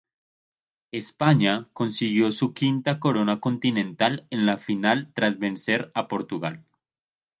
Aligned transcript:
España 0.91 1.67
consiguió 1.73 2.31
su 2.31 2.55
quinta 2.55 2.99
corona 2.99 3.39
continental 3.39 4.25
en 4.31 4.47
la 4.47 4.57
final 4.57 5.11
tras 5.13 5.37
vencer 5.37 5.91
a 5.93 6.07
Portugal. 6.07 6.65